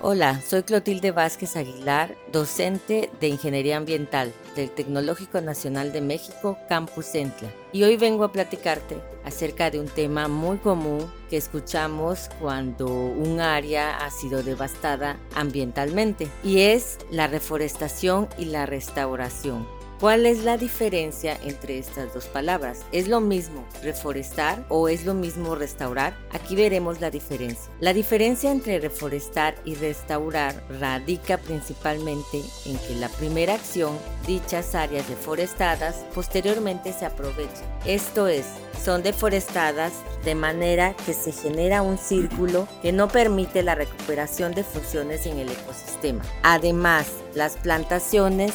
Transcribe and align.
Hola, 0.00 0.40
soy 0.42 0.62
Clotilde 0.62 1.10
Vázquez 1.10 1.56
Aguilar, 1.56 2.14
docente 2.30 3.10
de 3.20 3.26
Ingeniería 3.26 3.76
Ambiental 3.76 4.32
del 4.54 4.70
Tecnológico 4.70 5.40
Nacional 5.40 5.90
de 5.90 6.00
México, 6.00 6.56
Campus 6.68 7.06
Centla. 7.06 7.52
Y 7.72 7.82
hoy 7.82 7.96
vengo 7.96 8.22
a 8.22 8.30
platicarte 8.30 8.96
acerca 9.24 9.72
de 9.72 9.80
un 9.80 9.88
tema 9.88 10.28
muy 10.28 10.58
común 10.58 11.10
que 11.28 11.36
escuchamos 11.36 12.30
cuando 12.38 12.86
un 12.86 13.40
área 13.40 13.96
ha 13.96 14.10
sido 14.12 14.44
devastada 14.44 15.18
ambientalmente, 15.34 16.28
y 16.44 16.60
es 16.60 16.98
la 17.10 17.26
reforestación 17.26 18.28
y 18.38 18.44
la 18.44 18.66
restauración. 18.66 19.77
¿Cuál 20.00 20.26
es 20.26 20.44
la 20.44 20.56
diferencia 20.56 21.36
entre 21.42 21.76
estas 21.76 22.14
dos 22.14 22.26
palabras? 22.26 22.84
¿Es 22.92 23.08
lo 23.08 23.20
mismo 23.20 23.66
reforestar 23.82 24.64
o 24.68 24.88
es 24.88 25.04
lo 25.04 25.12
mismo 25.12 25.56
restaurar? 25.56 26.16
Aquí 26.30 26.54
veremos 26.54 27.00
la 27.00 27.10
diferencia. 27.10 27.68
La 27.80 27.92
diferencia 27.92 28.52
entre 28.52 28.78
reforestar 28.78 29.56
y 29.64 29.74
restaurar 29.74 30.62
radica 30.78 31.36
principalmente 31.36 32.40
en 32.64 32.78
que 32.78 32.94
la 32.94 33.08
primera 33.08 33.54
acción, 33.54 33.98
dichas 34.24 34.76
áreas 34.76 35.08
deforestadas, 35.08 35.96
posteriormente 36.14 36.92
se 36.92 37.04
aprovechan. 37.04 37.66
Esto 37.84 38.28
es, 38.28 38.46
son 38.84 39.02
deforestadas 39.02 39.92
de 40.24 40.36
manera 40.36 40.94
que 41.06 41.12
se 41.12 41.32
genera 41.32 41.82
un 41.82 41.98
círculo 41.98 42.68
que 42.82 42.92
no 42.92 43.08
permite 43.08 43.64
la 43.64 43.74
recuperación 43.74 44.54
de 44.54 44.62
funciones 44.62 45.26
en 45.26 45.40
el 45.40 45.48
ecosistema. 45.48 46.22
Además, 46.44 47.08
las 47.34 47.56
plantaciones 47.56 48.52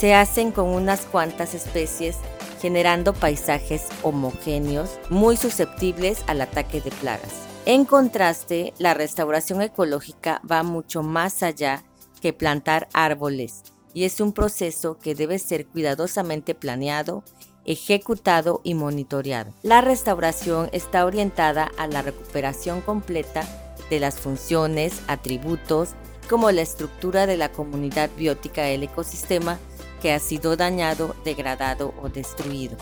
se 0.00 0.14
hacen 0.14 0.50
con 0.50 0.68
unas 0.68 1.02
cuantas 1.02 1.52
especies 1.52 2.16
generando 2.62 3.12
paisajes 3.12 3.84
homogéneos 4.02 4.98
muy 5.10 5.36
susceptibles 5.36 6.24
al 6.26 6.40
ataque 6.40 6.80
de 6.80 6.90
plagas. 6.90 7.34
En 7.66 7.84
contraste, 7.84 8.72
la 8.78 8.94
restauración 8.94 9.60
ecológica 9.60 10.40
va 10.50 10.62
mucho 10.62 11.02
más 11.02 11.42
allá 11.42 11.84
que 12.22 12.32
plantar 12.32 12.88
árboles 12.94 13.62
y 13.92 14.04
es 14.04 14.22
un 14.22 14.32
proceso 14.32 14.96
que 14.98 15.14
debe 15.14 15.38
ser 15.38 15.66
cuidadosamente 15.66 16.54
planeado, 16.54 17.22
ejecutado 17.66 18.62
y 18.64 18.72
monitoreado. 18.72 19.52
La 19.62 19.82
restauración 19.82 20.70
está 20.72 21.04
orientada 21.04 21.70
a 21.76 21.86
la 21.86 22.00
recuperación 22.00 22.80
completa 22.80 23.46
de 23.90 24.00
las 24.00 24.14
funciones, 24.14 25.02
atributos, 25.08 25.90
como 26.26 26.50
la 26.52 26.62
estructura 26.62 27.26
de 27.26 27.36
la 27.36 27.52
comunidad 27.52 28.08
biótica 28.16 28.62
del 28.62 28.84
ecosistema 28.84 29.58
que 30.00 30.12
ha 30.12 30.18
sido 30.18 30.56
dañado, 30.56 31.14
degradado 31.24 31.94
o 32.02 32.08
destruido. 32.08 32.76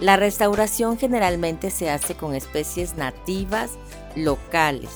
La 0.00 0.16
restauración 0.16 0.98
generalmente 0.98 1.70
se 1.70 1.90
hace 1.90 2.14
con 2.14 2.34
especies 2.34 2.96
nativas 2.96 3.72
locales 4.16 4.90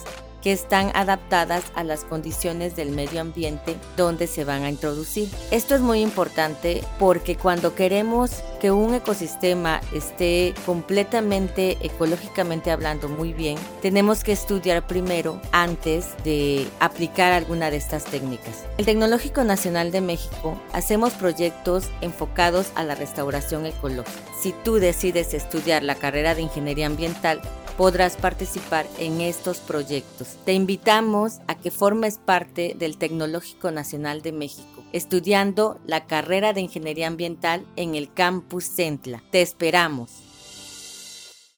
que 0.46 0.52
están 0.52 0.92
adaptadas 0.94 1.64
a 1.74 1.82
las 1.82 2.04
condiciones 2.04 2.76
del 2.76 2.90
medio 2.90 3.20
ambiente 3.20 3.74
donde 3.96 4.28
se 4.28 4.44
van 4.44 4.62
a 4.62 4.70
introducir. 4.70 5.28
Esto 5.50 5.74
es 5.74 5.80
muy 5.80 5.98
importante 6.02 6.84
porque 7.00 7.34
cuando 7.34 7.74
queremos 7.74 8.30
que 8.60 8.70
un 8.70 8.94
ecosistema 8.94 9.80
esté 9.92 10.54
completamente 10.64 11.78
ecológicamente 11.80 12.70
hablando 12.70 13.08
muy 13.08 13.32
bien, 13.32 13.58
tenemos 13.82 14.22
que 14.22 14.30
estudiar 14.30 14.86
primero 14.86 15.40
antes 15.50 16.10
de 16.22 16.68
aplicar 16.78 17.32
alguna 17.32 17.72
de 17.72 17.78
estas 17.78 18.04
técnicas. 18.04 18.66
El 18.78 18.84
Tecnológico 18.84 19.42
Nacional 19.42 19.90
de 19.90 20.00
México 20.00 20.62
hacemos 20.72 21.14
proyectos 21.14 21.90
enfocados 22.02 22.70
a 22.76 22.84
la 22.84 22.94
restauración 22.94 23.66
ecológica. 23.66 24.12
Si 24.40 24.54
tú 24.62 24.74
decides 24.74 25.34
estudiar 25.34 25.82
la 25.82 25.96
carrera 25.96 26.36
de 26.36 26.42
ingeniería 26.42 26.86
ambiental, 26.86 27.40
podrás 27.76 28.16
participar 28.16 28.86
en 28.98 29.20
estos 29.20 29.58
proyectos. 29.58 30.36
Te 30.44 30.54
invitamos 30.54 31.40
a 31.46 31.54
que 31.56 31.70
formes 31.70 32.18
parte 32.18 32.74
del 32.78 32.96
Tecnológico 32.96 33.70
Nacional 33.70 34.22
de 34.22 34.32
México, 34.32 34.84
estudiando 34.92 35.78
la 35.86 36.06
carrera 36.06 36.52
de 36.52 36.62
Ingeniería 36.62 37.06
Ambiental 37.06 37.66
en 37.76 37.94
el 37.94 38.12
Campus 38.12 38.64
Centla. 38.64 39.22
Te 39.30 39.42
esperamos. 39.42 40.25